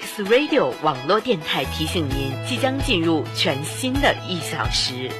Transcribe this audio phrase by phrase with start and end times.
[0.00, 5.10] X Radio 网络电台提醒您，即将进入全新的一小时。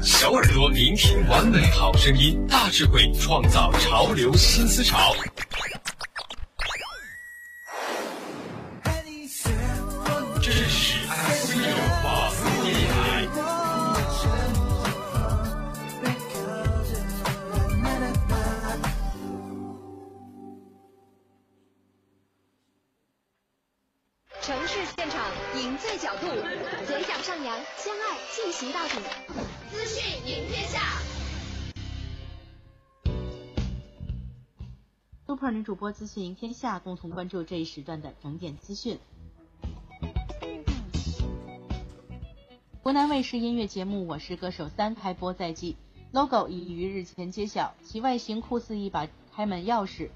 [0.00, 5.14] 小耳朵聆听完美好声音，大智慧创造潮流新思潮。
[35.82, 39.00] 播资讯赢天下，共同关注这一时段的整点资讯。
[42.84, 45.74] 湖南卫视音乐节目《我是歌手三》开播在即
[46.12, 50.10] ，logo 已于日前揭晓，其外形酷似一把开门钥匙，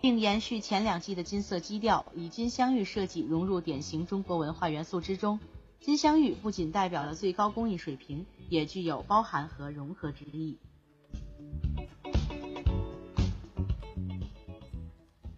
[0.00, 5.40] 并延续前两季的金色基调，以金镶玉设计融入典型中国文化元素之中。
[5.80, 10.58] 金镶玉不仅代表了最高工艺水平，也具有包含和融合之意。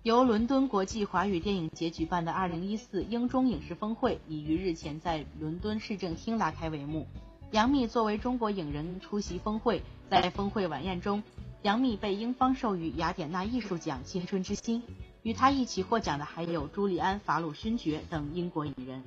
[0.03, 7.07] 由伦敦国际华语电影节举办的2014英中影视峰会已于日前在伦敦市政厅拉开帷幕。
[7.51, 11.23] 杨幂作为中国影人出席峰会，在峰会晚宴中，
[11.61, 14.83] 杨幂被英方授予雅典娜艺术奖青春之星。
[15.23, 19.05] 与她一起获奖的还有朱利安·法鲁勋爵等英国影人。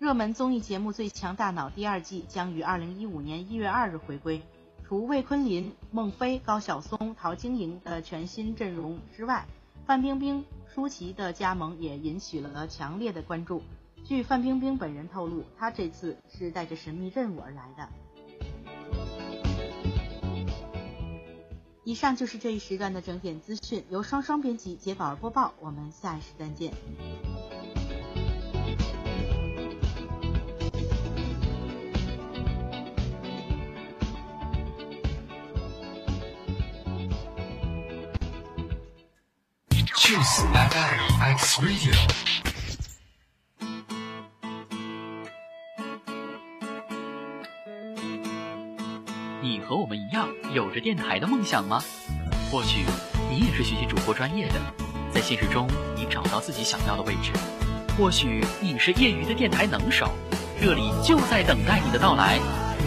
[0.00, 4.42] 热门综艺节目《最强大脑》第二季将于2015年1月2日回归。
[4.88, 9.44] 除魏坤林、孟非、高晓松、陶晶莹的全新阵容之外，
[9.84, 13.62] 范冰冰、舒淇的加盟也引起了强烈的关注。
[14.04, 17.88] 据范冰冰本人透露，她这次是带着神秘任务而来的。
[21.82, 25.52] 以上就是这一时段的整点资讯，由双双编辑、杰宝儿播报。
[25.58, 26.72] 我们下一时段见。
[40.06, 41.92] 就是 FM X Radio。
[49.42, 51.82] 你和我们一样有着电台的梦想吗？
[52.52, 52.84] 或许
[53.28, 54.60] 你也是学习主播专业的，
[55.12, 57.32] 在现实中你找到自己想要的位置；
[57.98, 60.08] 或许你是业余的电台能手，
[60.62, 62.38] 这里就在等待你的到来。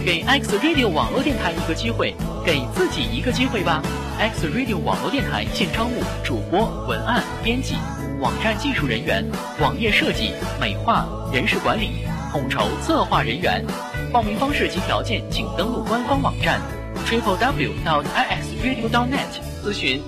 [0.04, 3.82] 给 X Radio 网络电台一个机会，给自己一个机会吧。
[4.18, 7.74] X Radio 网络电台现招募主播、文案、编辑、
[8.18, 9.24] 网站技术人员、
[9.60, 11.90] 网页设计、美化、人事管理、
[12.32, 13.64] 统筹策划人员。
[14.10, 16.60] 报名方式及条件，请登录官方网站
[17.06, 19.28] triple w dot i x radio dot net
[19.62, 20.00] 咨询。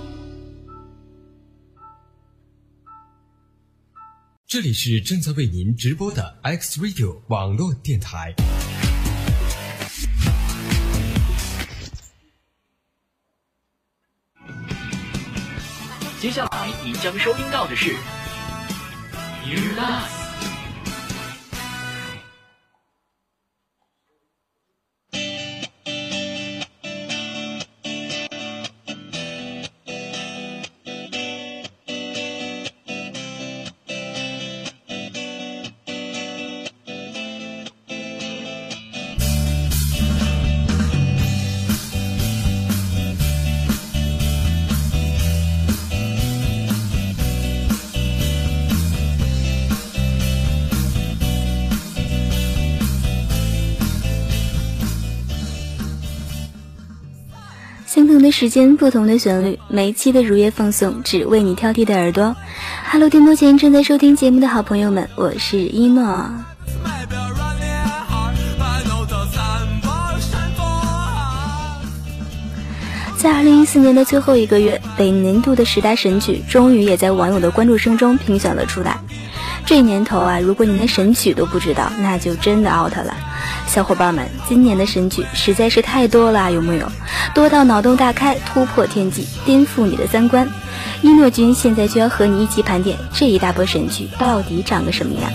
[4.47, 8.35] 这里是正在为您直播的 X Radio 网络电台。
[16.23, 17.95] 接下来你将收听到的是
[19.45, 20.22] You Love。
[58.43, 62.35] 时间，不同的旋律，每一期的如约放送，只为你挑剔的耳朵。
[62.91, 66.29] Hello，电波前正在收听节目的好朋友们，我是一诺。
[73.17, 78.99] 在二零一四年的最后一个月，本年度的十大神曲终于也在网友的关注声中评选了出来。
[79.65, 83.15] 这年头啊，如果你连神曲都不知道，那就真的 out 了。
[83.73, 86.87] 小伙伴们，今年的神剧实在是太多了，有木有？
[87.35, 90.47] 多到脑洞大开，突破天际，颠覆你的三观。
[91.01, 95.33] 一诺君现在就要和你一起盘点这一大波神剧到底长个什么样。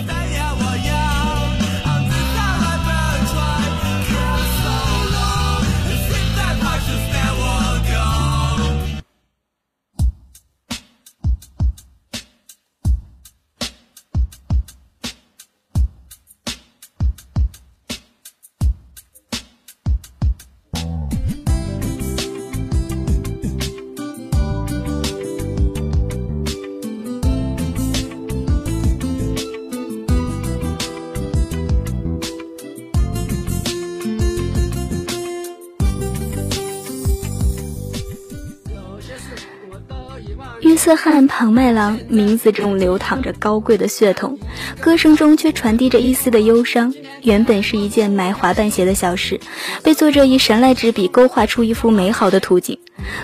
[40.88, 44.38] 约瑟翰·庞麦郎名字中流淌着高贵的血统，
[44.80, 46.94] 歌声中却传递着一丝的忧伤。
[47.24, 49.38] 原本是一件买滑板鞋的小事，
[49.82, 52.78] 被作者以神来之笔勾画出一幅美好的图景。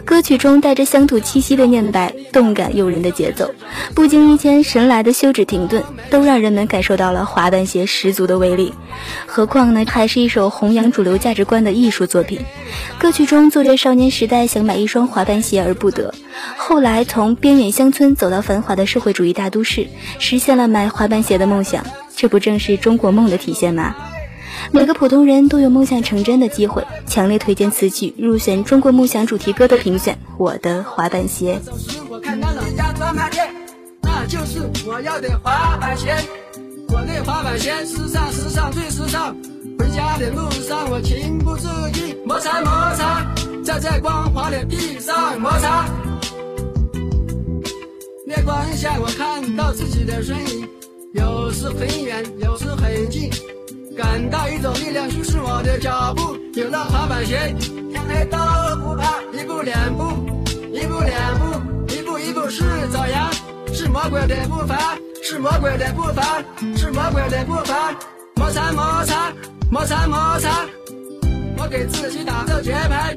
[0.05, 3.50] 歌曲中带着乡土气息的念白，动感诱人的节奏，
[3.94, 8.75] 不经意间神来的休止停顿，都让人们感受到了滑板鞋十足的威力。
[9.25, 12.38] 何况呢，还是一首弘扬主流价值观的艺术作品。
[12.99, 16.14] 歌曲中，作者少年时代想买一双滑板鞋而不得，
[16.56, 19.88] 后来从边远乡村走到繁华的社会主义大都市，
[20.19, 21.84] 实现了买滑板鞋的梦想。
[22.16, 23.94] 这不正是中国梦的体现吗？
[24.70, 26.86] 每个普通人都有梦想成真的机会。
[27.06, 30.19] 强烈推荐此曲入选中国梦想主题歌的评选。
[30.38, 31.60] 我的滑板鞋。
[32.08, 32.20] 我
[37.00, 39.36] 的滑板鞋时尚，时尚最时尚。
[39.78, 43.26] 回家的路上我情不自禁摩擦摩擦，
[43.64, 45.84] 在这光滑的地上摩擦。
[48.36, 50.69] 月光下我看到自己的身影，
[51.12, 53.31] 有时很远，有时很近。
[53.96, 57.54] 感到一种力量驱使我的脚步，有了滑板鞋，
[57.92, 58.36] 天黑都
[58.82, 59.22] 不怕。
[59.32, 63.31] 一步两步，一步两步，一步一步是朝阳，
[63.72, 66.42] 是魔鬼的步伐，是魔鬼的步伐，
[66.76, 67.94] 是魔鬼的步伐。
[68.34, 69.32] 摩擦摩擦，
[69.70, 70.66] 摩擦摩擦，
[71.56, 73.16] 我给自己打着节拍，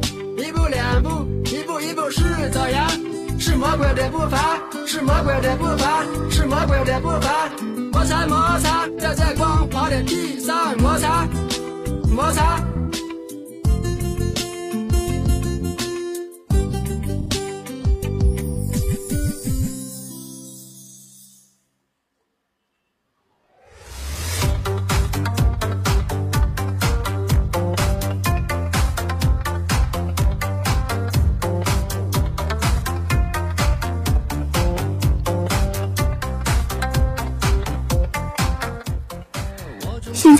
[1.01, 1.09] 一步，
[1.45, 2.21] 一步一步是
[2.51, 2.87] 朝阳，
[3.39, 7.49] 是魔鬼的步伐，是魔鬼的步伐，是魔鬼的步伐。
[7.91, 11.27] 摩擦摩擦，在这光滑的地上摩擦
[12.15, 12.59] 摩擦。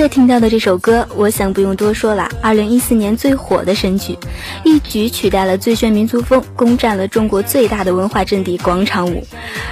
[0.02, 2.28] 在听到的这首歌，我想不用多说了。
[2.42, 4.18] 二零一四年最火的神曲，
[4.64, 9.24] 一举取代了最炫民族风，攻占了中国最大的文化阵地广场舞，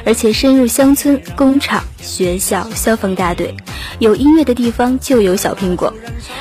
[0.05, 3.55] 而且深入乡村、工厂、学校、消防大队，
[3.97, 5.91] 有音乐的地方就有小苹果。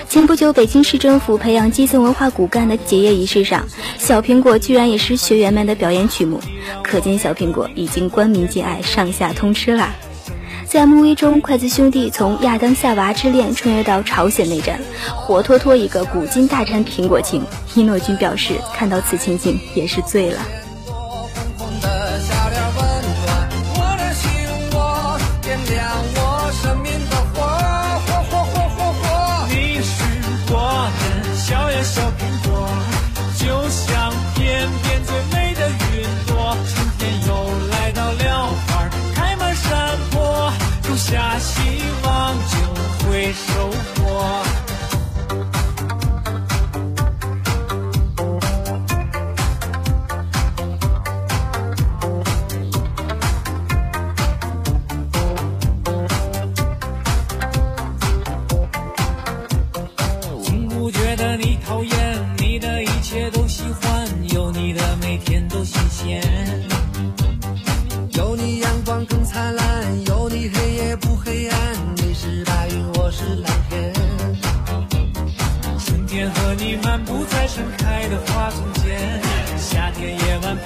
[0.07, 6.39] 前不久，北京市政府培养基层文化骨干的结业仪式上，小苹果居然也是学员们的表演曲目，
[6.83, 9.95] 可见小苹果已经官民皆爱，上下通吃啦。
[10.69, 14.79] 在 MV 中，筷子兄弟从亚当夏娃之恋穿越到朝鲜内战，
[15.17, 17.43] 活脱脱一个古今大战苹果情。
[17.75, 20.39] 一诺君表示，看到此情景也是醉了。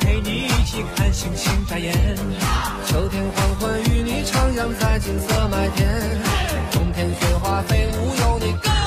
[0.00, 1.92] 陪你一起看星星眨眼，
[2.86, 5.88] 秋天黄昏与你徜徉在金色麦田，
[6.70, 8.81] 冬天雪花飞舞，有你。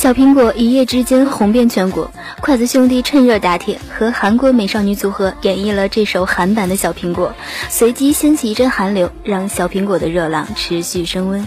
[0.00, 7.34] 小苹果一夜之间红遍全国，筷子兄弟趁热打铁，和韩国美少女组合演绎了这首韩版的小苹果，
[7.68, 11.46] 随即掀起一阵寒流，让小苹果的热浪持续升温。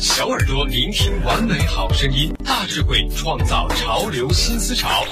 [0.00, 5.04] 小耳朵聆听完美好声音，大智慧创造潮流新思潮。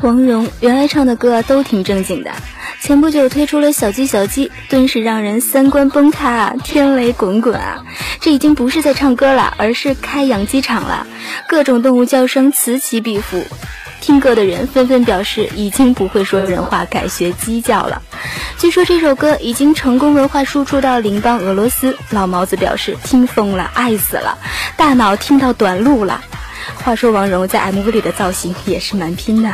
[0.00, 2.30] 王蓉原来唱的歌都挺正经的，
[2.80, 7.82] 前不久推出了小鸡小鸡，顿时让人三观崩塌啊，天雷滚滚啊！
[8.20, 11.04] 这已经不是在唱歌了，而是开养鸡场了，
[11.48, 13.44] 各种动物叫声此起彼伏。
[14.00, 18.00] 听歌的人纷纷表示，已经不会说人话，改学鸡叫了。
[18.56, 21.96] 据说这首歌已经成功文化输出到邻邦俄罗斯。
[22.10, 24.38] 老毛子表示听疯了，爱死了，
[24.76, 26.22] 大脑听到短路了。
[26.84, 29.52] 话说王蓉在 MV 里的造型也是蛮拼的。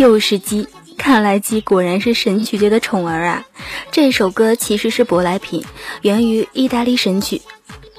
[0.00, 3.44] 又是鸡，看来鸡果然是神曲界的宠儿啊！
[3.90, 5.62] 这首歌其实是舶来品，
[6.00, 7.42] 源于意大利神曲，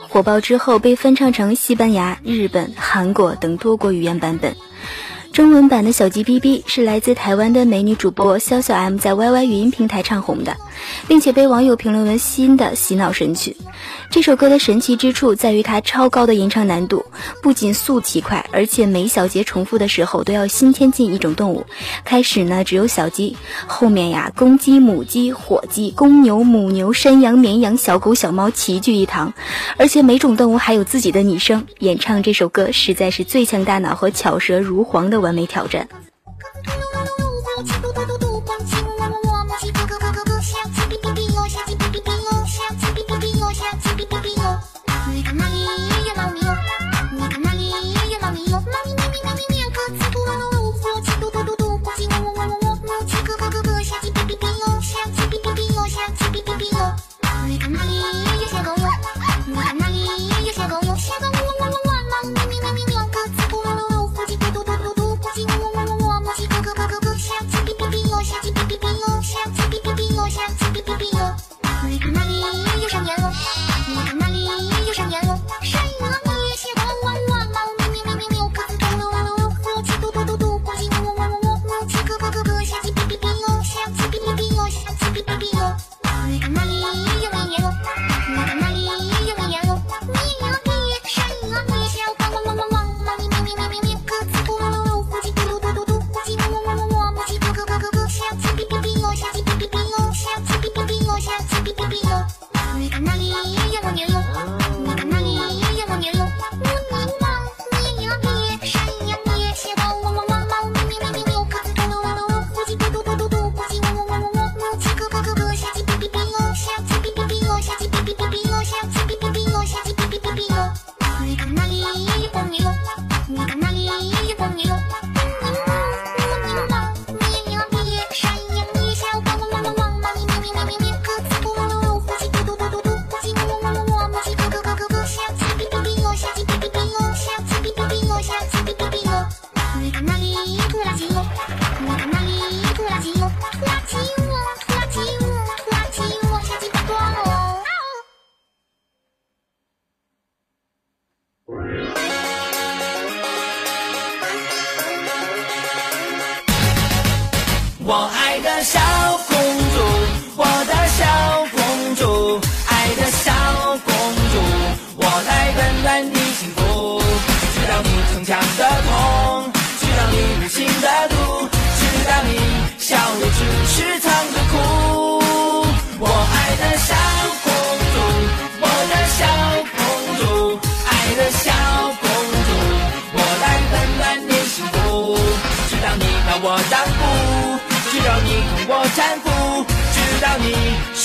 [0.09, 4.55] 火爆之后被翻唱成西班牙、日本、韩国等多国语言版本。
[5.33, 10.57] 中文版的小鸡哔哔是来自台湾的美女主播潇潇 M 在 YY 语音平台唱红的，
[11.07, 13.55] 并且被网友评论为新的洗脑神曲。
[14.09, 17.05] 这首歌的神奇之处在于它超高的吟唱难度，
[17.41, 21.65] 不仅速奇快，而且每小节重复的时候都要新添进一种动物。
[22.03, 29.33] 开始呢只有小鸡，后面呀公鸡、母鸡、火鸡、公牛、母牛、山羊、绵羊、小狗、小猫齐聚一堂，
[29.77, 31.65] 而且每种动物还有自己的拟声。
[31.79, 35.87] 演唱这首歌实在是最强大脑和巧舌如簧的完美挑战。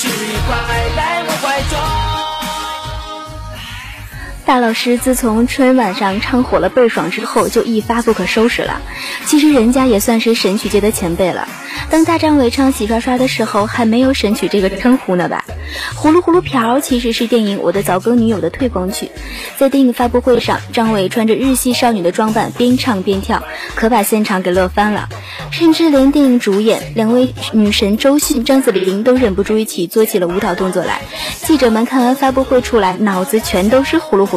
[0.07, 0.55] 请你快
[0.95, 2.26] 来我怀中
[4.47, 8.81] 大老师自从春晚上唱火了倍爽之后，就一发不可收拾了。
[9.25, 11.49] 其实人家也算是神曲界的前辈了。
[11.89, 15.43] 当大张伟唱《洗刷刷》的时候，还没有神曲这个称呼呢吧？
[15.97, 19.11] 葫芦葫芦瓢其实是电影《我的早更女友》的推广曲。
[19.57, 23.43] 在电影发布会上，张伟穿着日系少女的装扮，边唱边跳，
[23.75, 25.09] 可把现场给乐翻了。
[25.51, 31.01] 甚至连电影主演两位女神周迅、章子怡都忍不住一起做起了舞蹈动作来。
[31.43, 34.36] 记者们看完发布会出来，脑子全都是葫芦葫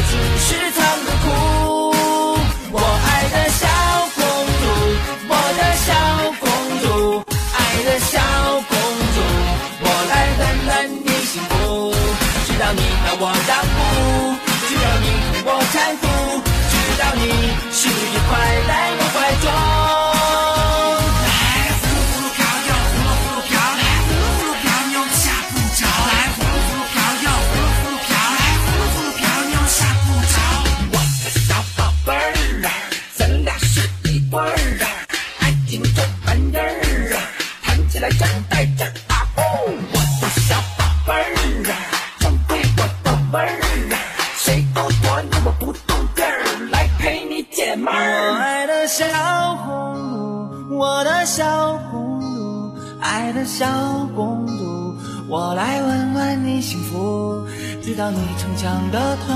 [58.11, 59.35] 道你逞强的痛，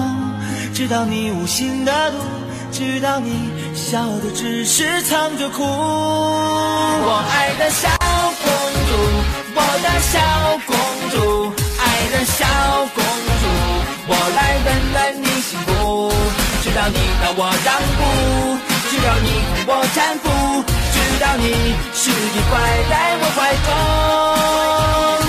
[0.74, 2.18] 知道你无心的毒，
[2.72, 5.64] 知道你笑的只是藏着苦。
[5.64, 7.88] 我爱的小
[8.44, 8.52] 公
[8.88, 8.92] 主，
[9.56, 10.20] 我的小
[10.66, 10.76] 公
[11.12, 12.46] 主，爱的小
[12.94, 13.04] 公
[13.42, 13.44] 主，
[14.08, 16.12] 我来温暖你幸福。
[16.62, 18.02] 知道你把我让步，
[18.90, 20.24] 知道你同我搀扶，
[20.92, 21.44] 知道你
[21.94, 22.14] 是一
[22.50, 22.54] 块
[22.90, 25.25] 在我怀中。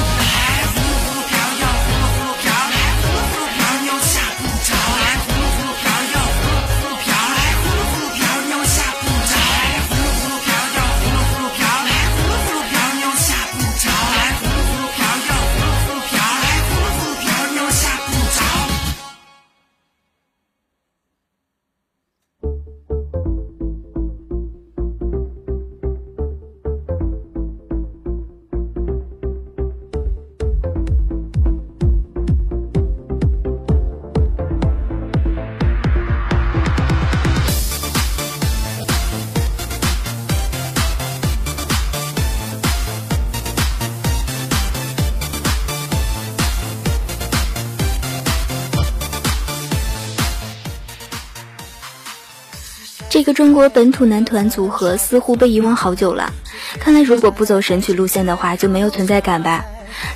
[53.26, 56.32] 个中国本土男团组合似乎被遗忘好久了。
[56.78, 59.64] 看来如果不走神曲路线的话，就没有存在感吧。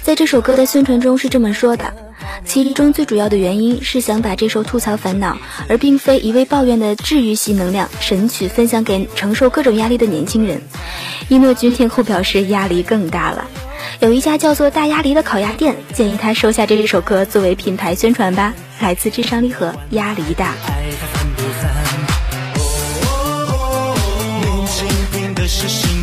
[0.00, 1.92] 在这首歌的宣传中是这么说的：
[2.44, 5.36] 其中最主要的原因是想把这首吐槽烦恼，
[5.68, 10.62] 而并非一味抱怨的治愈系能量神曲分享给承受各种压力的年轻人。
[11.28, 13.48] 一诺君听后表示压力更大了。
[13.98, 18.54] 有一家叫做大鸭梨的烤鸭店，建议他收下这首歌作为品牌宣传吧。
[18.80, 20.54] 来自智商离合，压力大。
[25.60, 25.99] 是心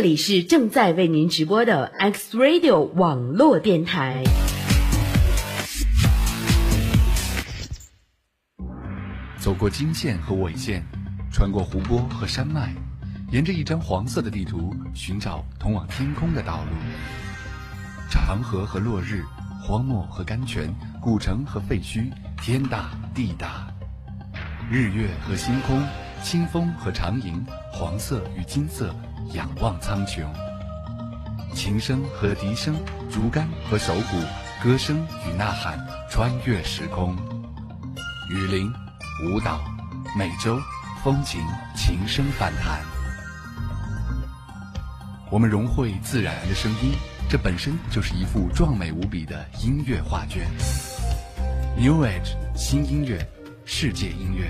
[0.00, 4.24] 这里是正在为您直播的 X Radio 网络电台。
[9.36, 10.82] 走过经线和纬线，
[11.30, 12.72] 穿过湖泊和山脉，
[13.30, 16.70] 沿着一张黄色的地图寻找通往天空的道路。
[18.10, 19.22] 长河和落日，
[19.62, 22.10] 荒漠和甘泉，古城和废墟，
[22.40, 23.66] 天大地大。
[24.70, 25.78] 日月和星空，
[26.22, 28.94] 清风和长吟，黄色与金色，
[29.32, 30.24] 仰望苍穹。
[31.54, 32.74] 琴声和笛声，
[33.10, 34.16] 竹竿和手鼓，
[34.62, 37.16] 歌声与呐喊，穿越时空。
[38.30, 38.72] 雨林、
[39.24, 39.60] 舞蹈、
[40.16, 40.58] 美洲、
[41.02, 41.40] 风情、
[41.76, 42.80] 琴声反弹。
[45.30, 46.92] 我们融汇自然的声音，
[47.28, 50.48] 这本身就是一幅壮美无比的音乐画卷。
[51.76, 53.18] New Age 新音乐，
[53.64, 54.46] 世界音乐，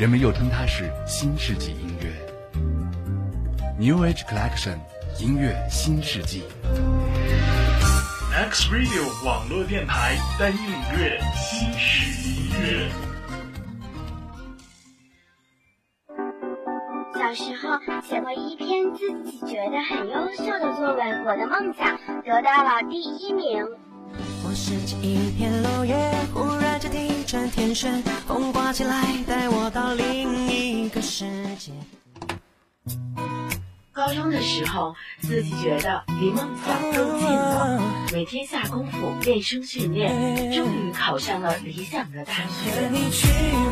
[0.00, 2.23] 人们又称它是新世纪音乐。
[3.76, 4.78] New Age Collection
[5.18, 6.44] 音乐新世纪。
[8.32, 12.88] X Radio 网络电台带你领略新式音乐。
[17.16, 23.66] 小时候写过一篇自己觉得很优秀的作文，我的梦想得到了第一名。
[24.46, 25.96] 我拾起一片落叶，
[26.32, 31.24] 忽然间地转天旋，风刮起来，带我到另一个世
[31.56, 31.72] 界。
[34.04, 37.80] 高中的时候，自己觉得离梦想更近了，
[38.12, 40.12] 每天下功夫练声训练，
[40.52, 42.70] 终于考上了理想的大学。
[42.70, 43.26] 和你去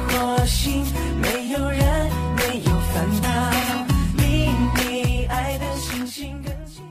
[0.08, 0.86] 火星，
[1.20, 3.84] 没有人，没有烦恼，
[4.16, 6.82] 秘密爱的星星更近。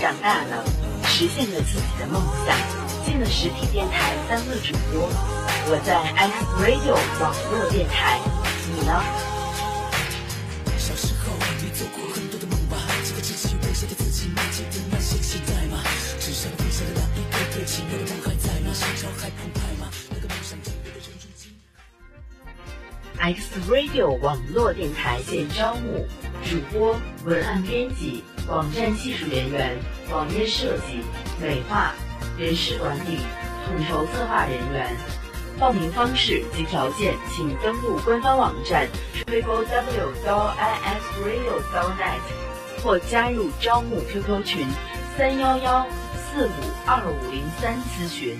[0.00, 0.64] 长大了，
[1.04, 2.56] 实现了自己的梦想，
[3.04, 5.06] 进了实体电台当了主播。
[5.68, 8.18] 我在 X Radio 网络电台，
[8.74, 9.29] 你呢？
[23.20, 26.06] X Radio 网络电台现招募
[26.42, 29.76] 主播、文案编辑、网站技术人员、
[30.10, 31.02] 网页设计、
[31.38, 31.94] 美化、
[32.38, 33.18] 人事管理、
[33.66, 34.96] 统筹策划人员。
[35.58, 38.88] 报名方式及条件，请登录官方网站
[39.26, 41.60] triple w i x radio
[41.98, 44.66] net 或加入招募 QQ 群
[45.18, 46.50] 三幺幺四五
[46.86, 48.38] 二五零三咨询。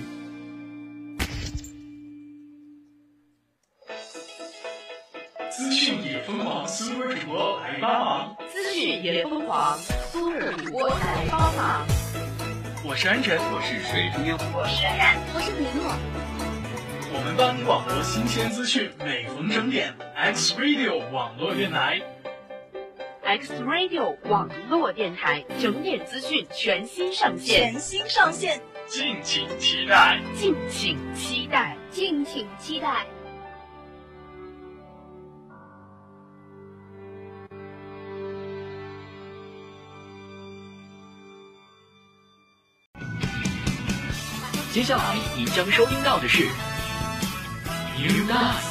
[5.71, 8.35] 资讯也疯狂，苏波主播来帮忙。
[8.51, 11.87] 资讯也疯狂，苏尔主播来帮忙。
[12.83, 15.95] 我是安晨，我是水中央，我是然，我是李诺。
[17.13, 22.01] 我们帮你网罗新鲜资讯，每逢整点，X Radio 网络电台。
[23.23, 33.05] X Radio 网络电台整点资讯全新上线，全新上线，敬请期待，敬请期待，敬请期待。
[44.71, 46.45] 接下来你将收听到的是
[47.97, 48.70] You Guys。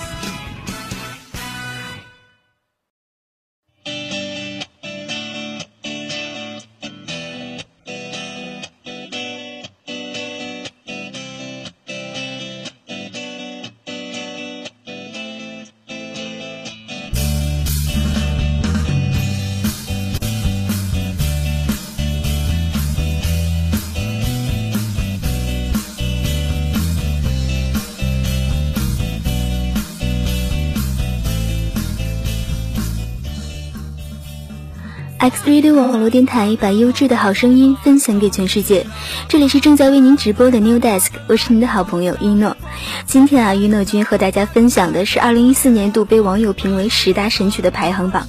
[35.51, 38.87] Radio 网络电台把优质的好声音分享给全世界。
[39.29, 42.57] 这里是正在为您直播的 New Desk，我是您的好朋友一诺。
[43.05, 48.29] 今天啊，一诺君和大家分享的是2014年度被网友评为十大神曲的排行榜。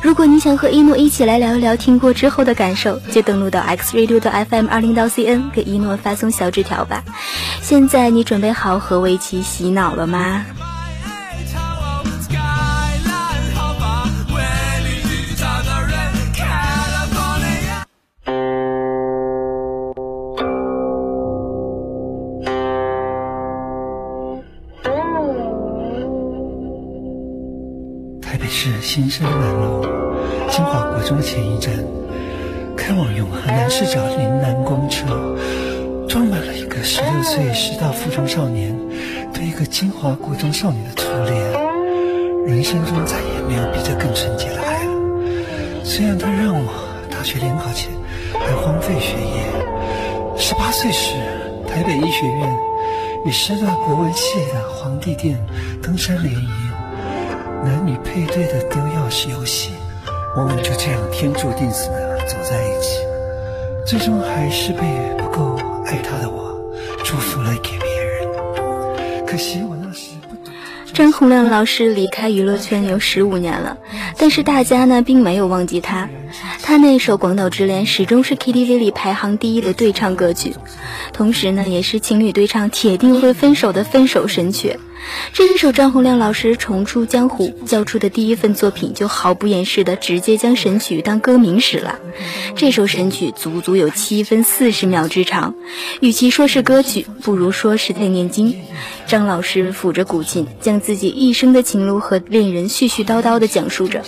[0.00, 7.04] 如果你想和一诺一起来聊一聊听过之后的感受，就登录到 X Radio 的 FM 二零到 CN 给一诺发送小纸条吧。
[7.60, 10.46] 现在你准备好和我一起洗脑了吗？
[28.92, 29.86] 新生南路
[30.50, 31.72] 金华国中前一站，
[32.76, 35.06] 开往永和南市角林南公车，
[36.06, 38.78] 装满了一个十六岁师大附中少年
[39.32, 41.34] 对一个金华国中少女的初恋。
[42.44, 44.92] 人生中再也没有比这更纯洁的爱了。
[45.82, 46.70] 虽然他让我
[47.10, 47.88] 大学联考前
[48.34, 51.14] 还荒废学业，十八岁时
[51.66, 52.58] 台北医学院
[53.24, 55.42] 与师大国文系的皇帝殿
[55.82, 56.71] 登山联谊。
[57.64, 59.70] 男女配对的丢钥匙游戏，
[60.36, 62.98] 我们就这样天注定死的走在一起，
[63.86, 64.80] 最终还是被
[65.16, 65.56] 不够
[65.86, 66.60] 爱他的我
[67.04, 69.26] 祝福了给别人。
[69.26, 70.52] 可惜我那时不懂。
[70.92, 73.78] 张洪亮老师离开娱乐圈有十五年了，
[74.18, 76.08] 但是大家呢并没有忘记他。
[76.64, 80.56] 他那首《广岛之恋》始终是 KTV 里排行第一的对唱歌曲，
[81.12, 84.78] 同时呢也是情侣对唱铁定会分手的分手神曲。
[85.32, 91.98] 这一首张洪亮老师重出江湖交出的第一份作品，就毫不掩饰的直接将神曲当歌名使了。
[92.54, 95.54] 这首神曲足足有七分四十秒之长，
[96.00, 98.54] 与其说是歌曲，不如说是在念经。
[99.06, 104.02] 张老师抚着古琴，将自己一生的情路和恋人絮絮叨叨的讲述着，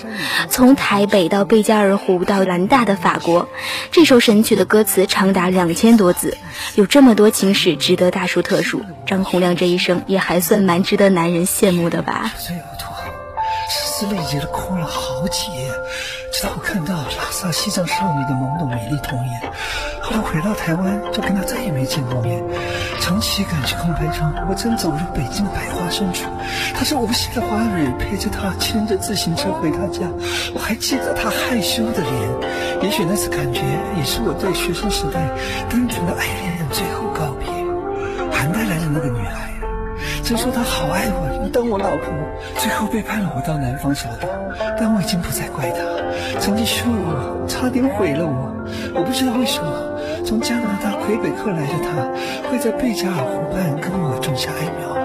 [0.49, 3.49] 从台北到贝加尔湖到兰大的法国。
[3.90, 6.36] 这首神曲的歌词长达两千多字，
[6.74, 8.82] 有这么多情史值得大书特书。
[9.07, 12.32] 张洪亮这一生也还算蛮值得男人羡慕的吧。
[12.39, 13.03] 最有土豪，
[13.70, 15.70] 声嘶力竭的哭了好几夜，
[16.32, 19.53] 直到我看到拉萨西藏少女的懵懂美丽童颜。
[20.03, 22.43] 后来回到台湾，就跟她再也没见过面。
[23.01, 26.28] 长期赶去空白中，我正走入北京的百花深处，
[26.74, 30.01] 她是无邪的花蕊，陪着她牵着自行车回她家。
[30.55, 33.61] 我还记得她害羞的脸，也许那次感觉
[33.97, 35.20] 也是我对学生时代
[35.70, 37.49] 单纯的爱恋的最后告别。
[38.30, 39.53] 韩带来的那个女孩。
[40.24, 42.08] 曾说他好爱我，要当我老婆，
[42.56, 44.26] 最后背叛了我到南方小岛，
[44.80, 46.40] 但我已经不再怪他。
[46.40, 48.56] 曾经羞辱我，差点毁了我。
[48.94, 49.68] 我不知道为什么，
[50.24, 52.08] 从加拿大魁北克来的他，
[52.48, 54.96] 会在贝加尔湖畔跟我种下爱苗，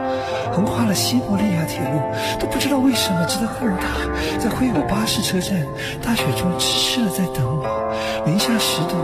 [0.55, 1.99] 横跨了西伯利亚铁路，
[2.39, 4.07] 都不知道为什么，直到看到她
[4.39, 5.51] 在惠武巴士车站
[6.01, 7.67] 大雪中痴痴的在等我，
[8.25, 8.95] 零下十度，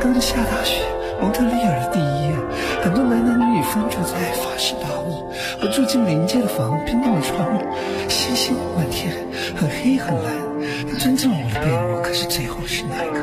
[0.00, 0.80] 刚下大雪。
[1.20, 2.36] 蒙特利尔的第一夜，
[2.82, 5.30] 很多男男女女分住在法式大屋。
[5.60, 7.46] 我住进临街的房，冰冻的窗，
[8.08, 9.12] 星星满天，
[9.56, 10.32] 很黑很蓝。
[10.90, 13.18] 他尊重我的被窝，可是最后是那一个。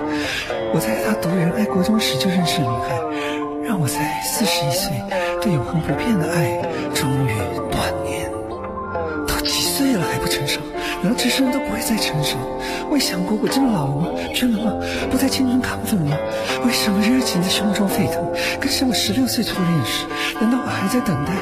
[0.73, 4.91] 我在他读仁爱国中时就认识了女孩，让我在四十一岁
[5.41, 6.61] 对永恒不变的爱
[6.93, 7.31] 终于
[11.05, 12.35] 熟，难道这生都不会再成熟？
[12.89, 14.07] 未想过我这么老了吗？
[14.33, 14.73] 倦了吗？
[15.11, 16.17] 不再青春亢奋了吗？
[16.65, 18.25] 为什么热情在胸中沸腾，
[18.59, 20.05] 跟是我十六岁初恋时？
[20.41, 21.33] 难道我还在等待，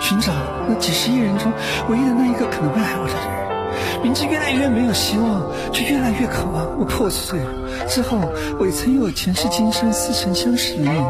[0.00, 0.32] 寻找
[0.68, 1.52] 那几十亿人中
[1.88, 4.02] 唯一的那一个可能会爱我的人？
[4.02, 6.66] 明知越来越没有希望，却越来越渴望。
[6.78, 8.18] 我破碎了之后，
[8.58, 11.04] 我也曾有前世今生似曾相识的恋人。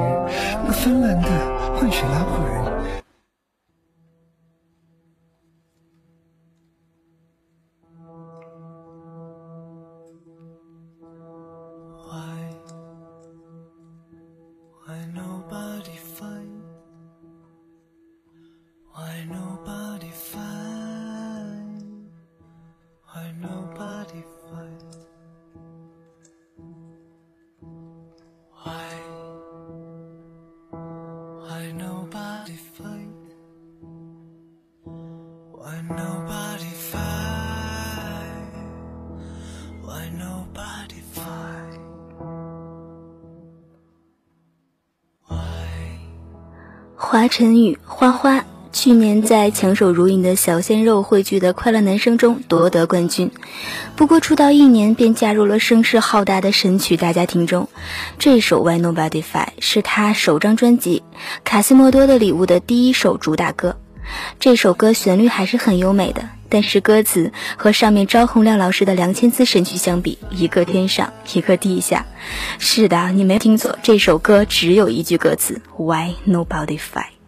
[0.63, 1.29] 那个芬兰的
[1.75, 3.02] 混血拉普人。
[47.23, 53.31] 华晨宇花花去年在强手如云的小鲜肉汇聚的快乐男声中夺得冠军，
[53.95, 57.69] 不过出道一年便加入了声势浩大的神曲大家庭中。
[58.19, 61.05] 这首《Why Nobody Fight》是他首张专辑
[61.45, 63.77] 《卡西莫多的礼物》的第一首主打歌。
[64.41, 72.05] 这首歌旋律还是很优美的，但是歌词和上面张洪亮老师的梁千姿神曲相比，一个天上，一个地下。
[72.59, 77.22] 是的，你没听错，这首歌只有一句歌词：Why nobody fight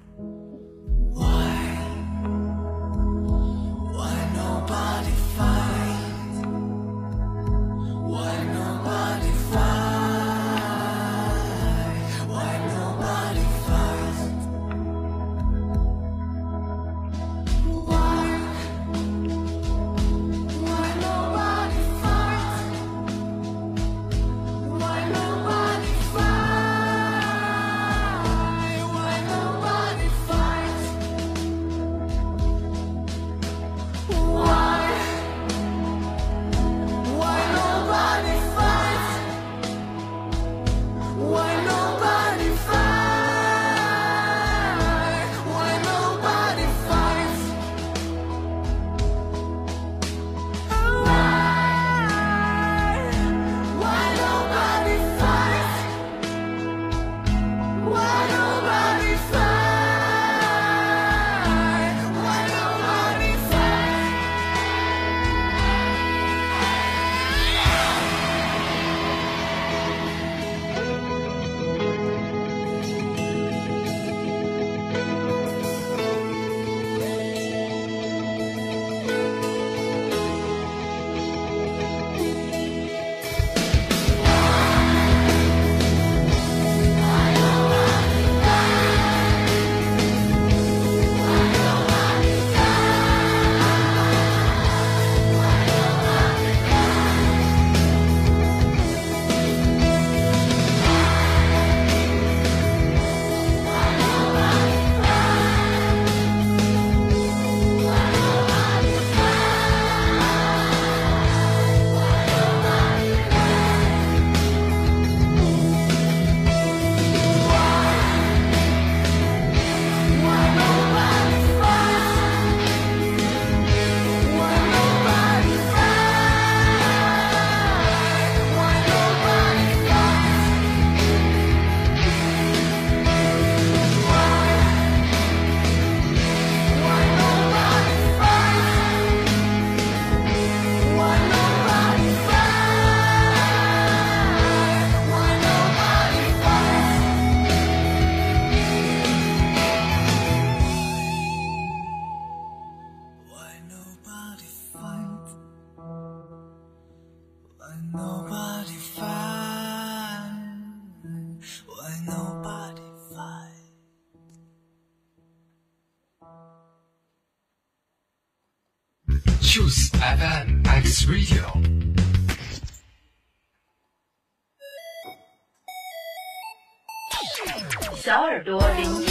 [178.44, 179.03] door,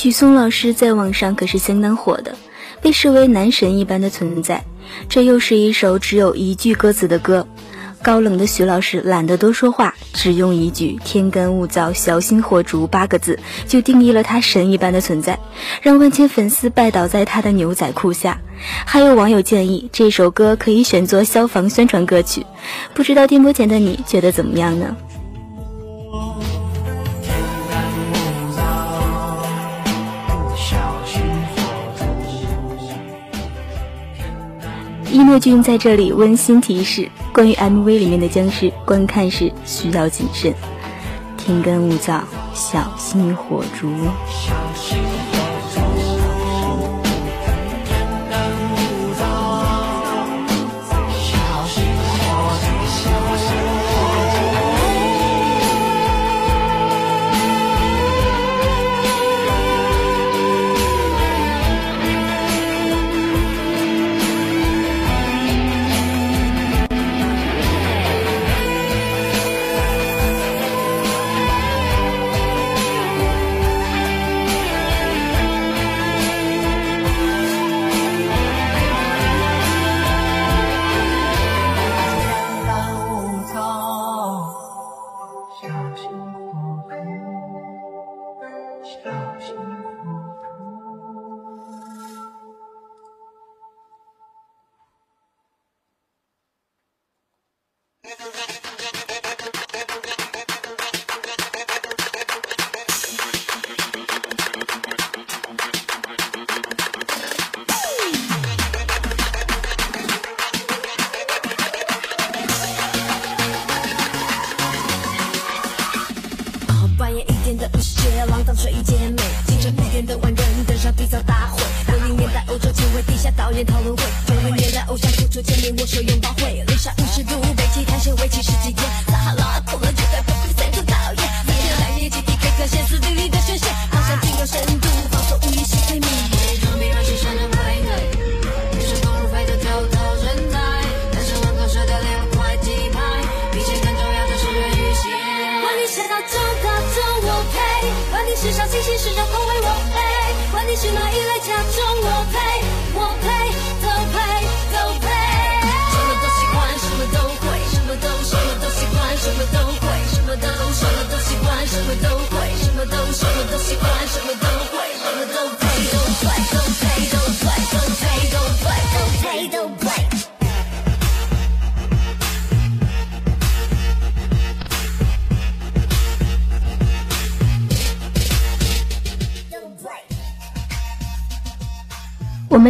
[0.00, 2.34] 许嵩老师在网上可是相当火的，
[2.80, 4.64] 被视为男神一般的存在。
[5.10, 7.46] 这又是一首只有一句歌词的歌。
[8.00, 13.38] 高冷的徐老师懒得多说话，只用一句“天干物燥，小心火烛”八个字，
[13.68, 15.38] 就定义了他神一般的存在，
[15.82, 18.40] 让万千粉丝拜倒在他的牛仔裤下。
[18.86, 22.46] 还有网友建议，这首歌可以选作消防宣传歌曲，
[22.94, 24.96] 不知道电波前的你觉得怎么样呢？
[35.40, 40.52] 君在这里温馨提示：关于 MV 里面的僵尸，观看时需要谨慎。
[41.36, 42.20] 天干物燥，
[42.52, 43.88] 小心火烛。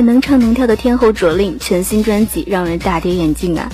[0.03, 3.71] 能唱能跳的天后卓令全新专辑让人大跌眼镜啊！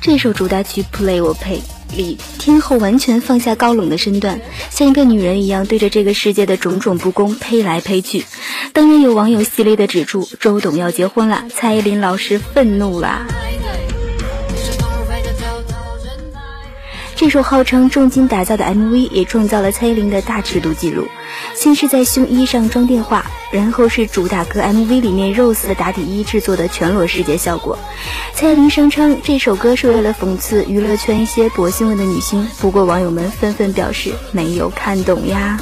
[0.00, 1.60] 这首主打曲《Play 我 Pay》
[1.96, 8.24] 里，天后完全放下高冷的身段，像一个女人一样对着这个世界的种种不公呸来呸去。
[8.72, 13.26] 当然有网友犀利的指出，周董要结婚了，蔡依林老师愤怒啦！
[17.16, 21.06] 这首号称重金打造的 MV 也创造了蔡依林的大尺度记录。
[21.54, 27.78] 先是在胸衣上装电话，然后是主打歌 MV 里面 Rose 的打底衣制作的全裸视觉效果。
[28.34, 35.58] 蔡依林声称这首歌是为了讽刺娱乐圈一些博新闻的女星，不过网友们纷纷表示没有看懂呀。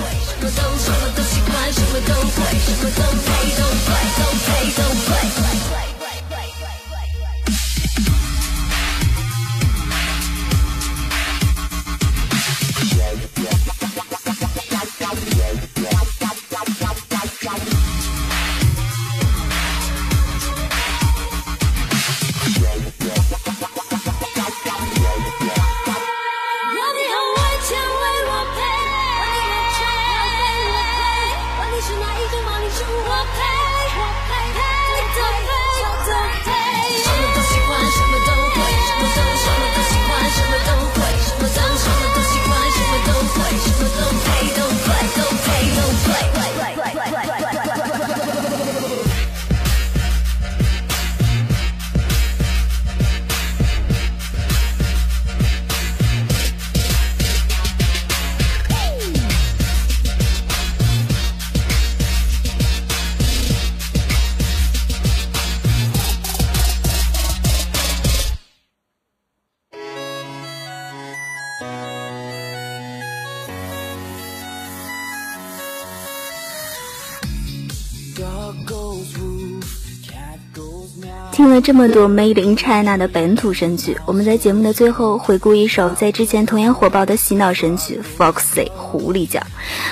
[81.63, 88.01] 这么多 Made in China 的本土神曲，我们在节目的最后回顾一首在之前同样火爆的洗脑神曲
[88.33, 89.41] 《Foxy 狐狸叫》。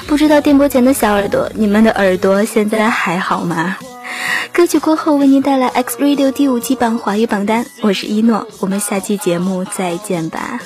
[0.07, 3.77] 不知道电波前的小耳朵，你们的耳朵现在还好吗？
[4.53, 10.59] 歌曲过后为您带来 X Radio 第五期榜华语榜单，我是一诺，我们下期节目再见吧。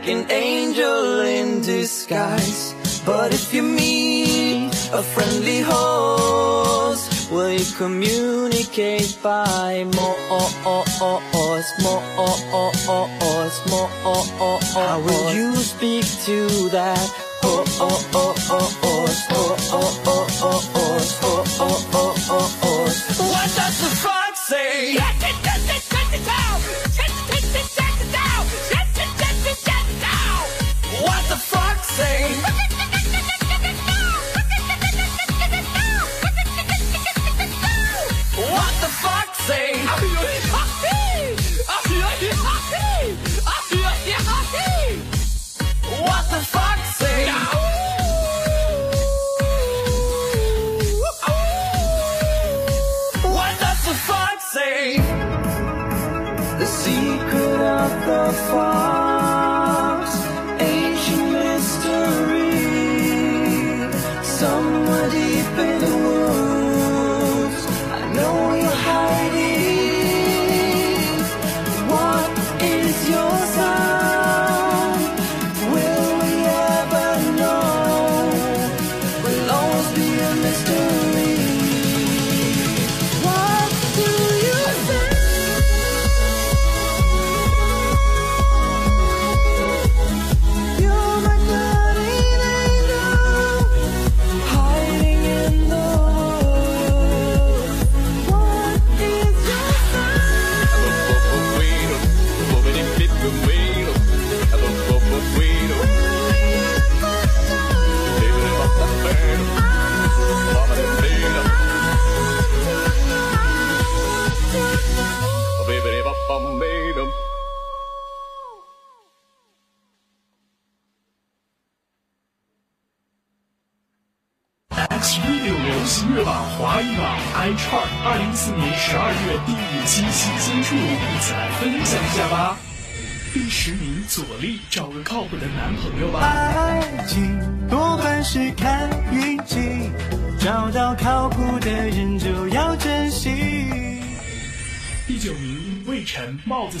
[0.00, 2.74] Like an angel in disguise.
[3.04, 10.16] But if you meet a friendly host, will you communicate by more?
[10.28, 10.84] More, more,
[14.74, 17.14] How will you speak to that?
[17.42, 18.29] Oh, oh, oh,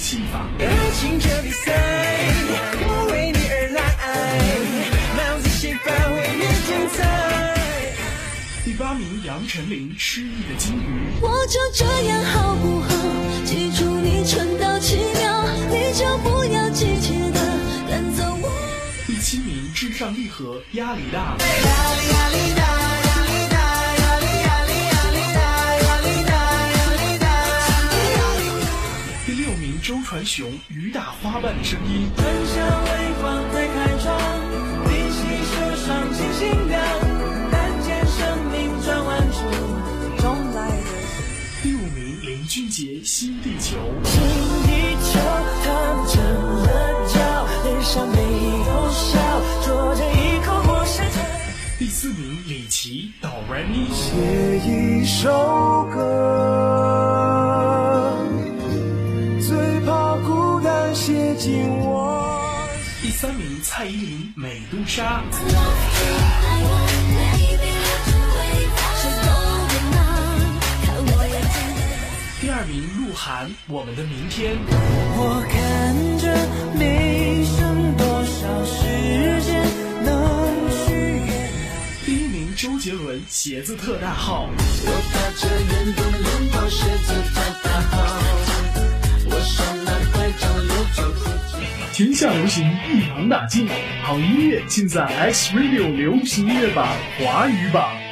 [0.00, 0.48] 帽子戏法。
[0.58, 1.66] 爱情这比赛，
[2.80, 3.78] 我为你而来，
[5.14, 6.98] 帽子戏法为你精彩。
[8.64, 11.12] 第八名，杨丞琳，失忆的金鱼。
[11.20, 12.88] 我就这样好不好？
[13.44, 17.40] 记住你纯到奇妙，你就不要急切的
[17.88, 18.50] 赶走我。
[19.06, 21.36] 第七名，至上励合，压力大。
[21.38, 22.79] 压力压力大，
[29.90, 32.08] 周传雄，雨打花瓣的声音。
[32.16, 32.22] 微
[33.20, 34.16] 光在开窗，
[35.76, 36.06] 上
[37.82, 38.22] 见生
[38.52, 39.50] 命转弯处，
[40.16, 40.22] 重
[40.54, 40.86] 来的。
[41.64, 43.78] 第五名，林俊杰，新地球。
[44.04, 44.22] 新
[44.62, 45.18] 地球，
[45.64, 45.68] 他
[46.06, 46.68] 成了
[47.08, 47.18] 脚，
[47.64, 48.14] 脸上没
[48.68, 49.18] 有笑，
[49.66, 50.54] 捉着一口。
[51.80, 53.90] 第四名，李琦，哆来咪。
[53.92, 54.14] 写
[54.60, 55.98] 一首歌，
[64.80, 65.22] 林，美杜莎。
[68.96, 69.28] 谁懂
[69.68, 69.96] 得呢？
[70.84, 71.54] 看我眼睛。
[72.40, 74.56] 第二名鹿晗，我们的明天。
[75.16, 75.58] 我看
[76.18, 76.24] 着
[76.78, 79.50] 没剩多少时间
[80.02, 80.08] 能
[80.86, 80.92] 许
[81.26, 81.30] 愿。
[82.06, 84.48] 第一名周杰伦，鞋子特大号。
[84.82, 88.29] 我踏着运动轮跑，鞋子特大号。
[92.00, 93.68] 天下流行一网打尽，
[94.02, 96.88] 好音乐尽在 X Radio 流行音乐榜
[97.18, 98.09] 华语榜。